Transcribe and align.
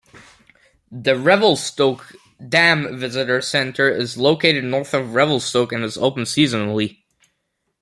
The 0.91 1.15
Revelstoke 1.15 2.15
Dam 2.49 2.97
Visitor 2.97 3.39
Centre 3.39 3.87
is 3.89 4.17
located 4.17 4.63
north 4.63 4.95
of 4.95 5.13
Revelstoke 5.13 5.71
and 5.71 5.83
is 5.83 5.95
open 5.95 6.23
seasonally. 6.23 7.03